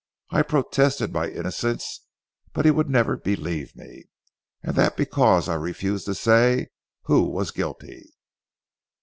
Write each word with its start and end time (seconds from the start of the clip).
I 0.31 0.41
protested 0.41 1.13
my 1.13 1.29
innocence; 1.29 2.07
but 2.53 2.65
he 2.65 2.71
would 2.71 2.89
never 2.89 3.15
believe 3.15 3.75
me. 3.75 4.05
And 4.63 4.75
that 4.75 4.97
because 4.97 5.47
I 5.47 5.53
refused 5.53 6.05
to 6.07 6.15
say 6.15 6.69
who 7.03 7.21
was 7.29 7.51
guilty." 7.51 8.11